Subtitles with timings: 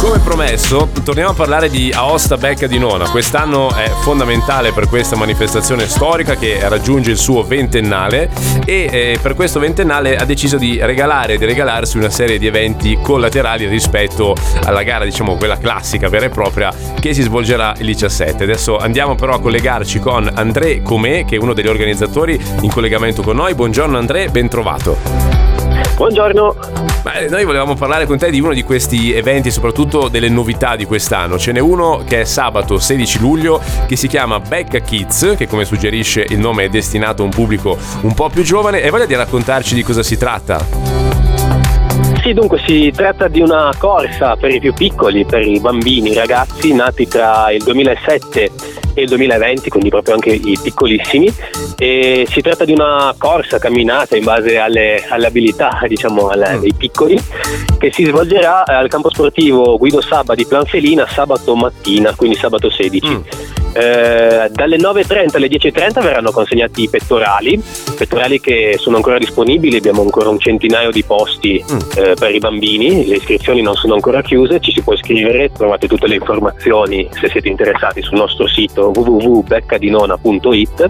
[0.00, 3.10] Come promesso, torniamo a parlare di Aosta Becca di Nona.
[3.10, 8.30] Quest'anno è fondamentale per questa manifestazione storica che raggiunge il suo ventennale
[8.64, 12.46] e eh, per questo ventennale ha deciso di regalare e di regalarsi una serie di
[12.46, 14.34] eventi collaterali rispetto
[14.64, 18.44] alla gara, diciamo quella classica vera e propria che si svolgerà il 17.
[18.44, 23.20] Adesso andiamo però a collegarci con André Comè, che è uno degli organizzatori in collegamento
[23.20, 23.54] con noi.
[23.54, 25.29] Buongiorno André, ben trovato.
[26.00, 26.56] Buongiorno.
[27.02, 30.86] Beh, noi volevamo parlare con te di uno di questi eventi, soprattutto delle novità di
[30.86, 31.38] quest'anno.
[31.38, 35.66] Ce n'è uno che è sabato 16 luglio che si chiama Becca Kids, che come
[35.66, 39.14] suggerisce il nome è destinato a un pubblico un po' più giovane e voglia di
[39.14, 40.64] raccontarci di cosa si tratta.
[42.22, 46.14] Sì, dunque si tratta di una corsa per i più piccoli, per i bambini, i
[46.14, 51.32] ragazzi nati tra il 2007 e il 2020, quindi proprio anche i piccolissimi.
[51.76, 56.60] E si tratta di una corsa camminata in base alle, alle abilità diciamo, alle, mm.
[56.60, 57.20] dei piccoli
[57.78, 63.08] che si svolgerà al campo sportivo Guido Sabba di Planfelina sabato mattina, quindi sabato 16.
[63.08, 63.20] Mm.
[63.72, 67.62] Eh, dalle 9.30 alle 10.30 verranno consegnati i pettorali,
[67.96, 71.78] pettorali che sono ancora disponibili, abbiamo ancora un centinaio di posti mm.
[71.96, 75.86] eh, per i bambini, le iscrizioni non sono ancora chiuse, ci si può iscrivere, trovate
[75.86, 80.88] tutte le informazioni se siete interessati sul nostro sito www.beccadinona.it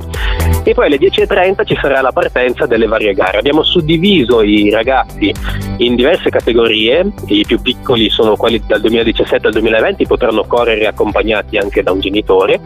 [0.65, 3.39] e poi alle 10.30 ci sarà la partenza delle varie gare.
[3.39, 5.33] Abbiamo suddiviso i ragazzi
[5.81, 11.57] in diverse categorie, i più piccoli sono quelli dal 2017 al 2020, potranno correre accompagnati
[11.57, 12.61] anche da un genitore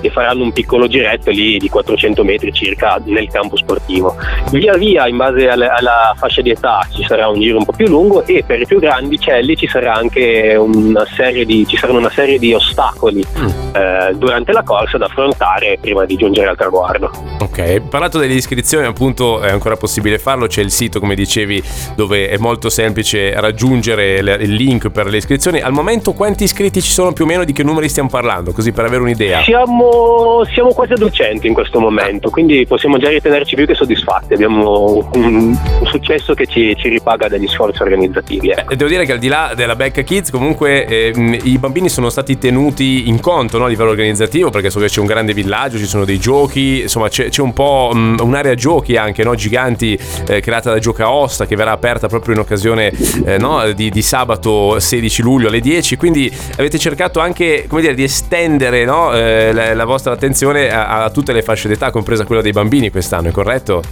[0.00, 4.16] e faranno un piccolo giretto lì di 400 metri circa nel campo sportivo.
[4.50, 7.72] Via via, in base alla, alla fascia di età, ci sarà un giro un po'
[7.72, 11.98] più lungo e per i più grandicelli ci sarà anche una serie di, ci saranno
[11.98, 13.46] una serie di ostacoli mm.
[13.74, 17.10] eh, durante la corsa da affrontare prima di giungere al traguardo.
[17.40, 21.62] Ok, parlato delle iscrizioni, appunto è ancora possibile farlo, c'è il sito come dicevi
[21.94, 25.60] dove è molto semplice raggiungere il link per le iscrizioni.
[25.60, 28.52] Al momento quanti iscritti ci sono più o meno di che numeri stiamo parlando?
[28.52, 29.42] Così per avere un'idea.
[29.42, 34.34] Siamo, siamo quasi a 200 in questo momento, quindi possiamo già ritenerci più che soddisfatti.
[34.34, 38.50] Abbiamo un, un successo che ci, ci, ripaga degli sforzi organizzativi.
[38.50, 38.74] Ecco.
[38.74, 42.38] devo dire che al di là della Becca Kids, comunque eh, i bambini sono stati
[42.38, 45.86] tenuti in conto no, a livello organizzativo, perché so che c'è un grande villaggio, ci
[45.86, 50.40] sono dei giochi, insomma c'è, c'è un po' mh, un'area giochi anche, no, giganti, eh,
[50.40, 52.92] creata da Gioca Osta, che verrà aperta proprio in occasione
[53.24, 55.96] eh, no, di, di, sabato 16 luglio alle 10.
[55.96, 61.10] Quindi avete cercato anche dire, di estendere no, eh, la, la, vostra attenzione a, a
[61.10, 63.82] tutte le fasce d'età, compresa quella dei bambini quest'anno, è corretto?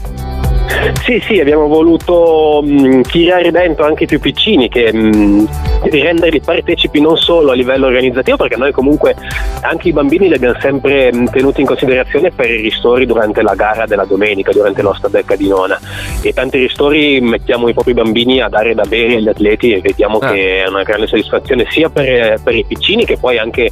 [1.04, 5.48] Sì, sì, abbiamo voluto mh, tirare dentro anche i più piccini, che, mh,
[5.90, 9.14] renderli partecipi non solo a livello organizzativo, perché noi comunque
[9.62, 13.54] anche i bambini li abbiamo sempre mh, tenuti in considerazione per i ristori durante la
[13.54, 15.78] gara della domenica, durante la nostra becca di nona.
[16.22, 20.18] E tanti ristori mettiamo i propri bambini a dare da bere agli atleti e vediamo
[20.18, 20.32] ah.
[20.32, 23.70] che è una grande soddisfazione sia per, per i piccini che poi anche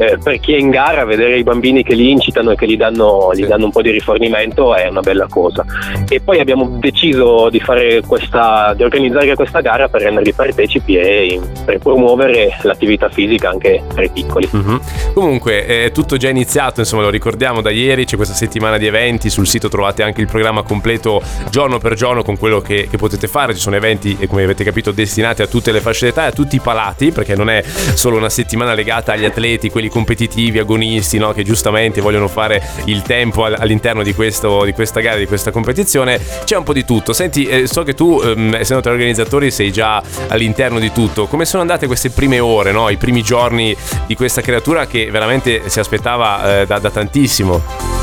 [0.00, 2.78] eh, per chi è in gara, vedere i bambini che li incitano e che gli
[2.78, 5.62] danno, gli danno un po' di rifornimento è una bella cosa.
[6.08, 7.60] E poi abbiamo deciso di,
[8.06, 14.04] questa, di organizzare questa gara per renderli partecipi e per promuovere l'attività fisica anche per
[14.04, 14.48] i piccoli.
[14.56, 14.76] Mm-hmm.
[15.12, 19.28] Comunque è tutto già iniziato, insomma lo ricordiamo da ieri, c'è questa settimana di eventi,
[19.28, 23.28] sul sito trovate anche il programma completo giorno per giorno con quello che, che potete
[23.28, 26.28] fare, ci sono eventi e come avete capito destinati a tutte le fasce d'età e
[26.28, 30.58] a tutti i palati, perché non è solo una settimana legata agli atleti, quelli competitivi,
[30.58, 31.32] agonisti, no?
[31.32, 36.18] che giustamente vogliono fare il tempo all'interno di, questo, di questa gara, di questa competizione,
[36.44, 37.12] c'è un po' di tutto.
[37.12, 41.26] Senti, eh, so che tu, ehm, essendo tra gli organizzatori, sei già all'interno di tutto.
[41.26, 42.88] Come sono andate queste prime ore, no?
[42.88, 47.99] i primi giorni di questa creatura che veramente si aspettava eh, da, da tantissimo?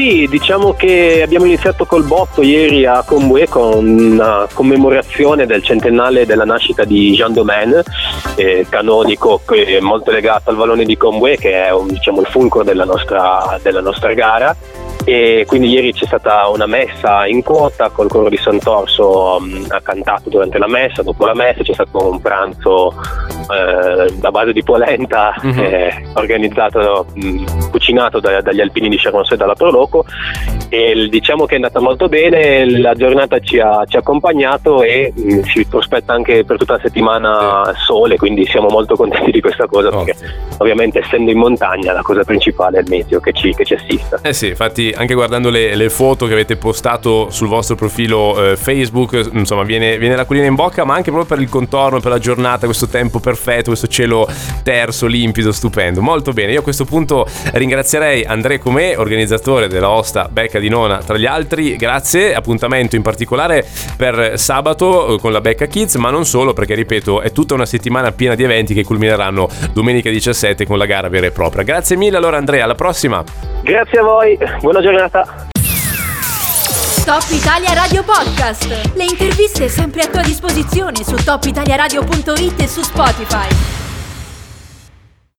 [0.00, 6.24] Sì, diciamo che abbiamo iniziato col botto ieri a Combue con una commemorazione del centennale
[6.24, 7.82] della nascita di Jean Domaine,
[8.34, 9.42] eh, canonico
[9.82, 13.82] molto legato al vallone di Combue che è un, diciamo, il fulcro della nostra, della
[13.82, 14.56] nostra gara
[15.10, 19.80] e quindi ieri c'è stata una messa in quota col coro di Sant'Orso um, ha
[19.80, 22.94] cantato durante la messa, dopo la messa c'è stato un pranzo
[23.50, 25.58] eh, a base di polenta mm-hmm.
[25.58, 30.04] eh, organizzato, mh, cucinato da, dagli alpini di Charonceau e dalla Proloco
[30.70, 35.12] e diciamo che è andata molto bene, la giornata ci ha, ci ha accompagnato e
[35.14, 39.40] mh, mm, si prospetta anche per tutta la settimana sole, quindi siamo molto contenti di
[39.42, 40.04] questa cosa oh.
[40.04, 40.16] perché
[40.58, 44.20] ovviamente essendo in montagna la cosa principale è il meteo che ci, che ci assista.
[44.22, 48.56] Eh sì, infatti anche guardando le, le foto che avete postato sul vostro profilo eh,
[48.56, 52.10] Facebook, insomma viene, viene la l'acquolina in bocca, ma anche proprio per il contorno, per
[52.10, 54.28] la giornata, questo tempo perfetto, questo cielo
[54.62, 56.00] terso, limpido, stupendo.
[56.00, 60.98] Molto bene, io a questo punto ringrazierei Andrea Comè, organizzatore della Osta Becca di Nona,
[60.98, 63.66] tra gli altri, grazie, appuntamento in particolare
[63.96, 67.66] per sabato eh, con la Becca Kids, ma non solo, perché ripeto, è tutta una
[67.66, 71.62] settimana piena di eventi che culmineranno domenica 17 con la gara vera e propria.
[71.62, 73.22] Grazie mille allora Andrea, alla prossima.
[73.62, 75.48] Grazie a voi, buona giornata.
[77.04, 78.92] Top Italia Radio Podcast.
[78.94, 83.79] Le interviste sempre a tua disposizione su topitaliaradio.it e su Spotify.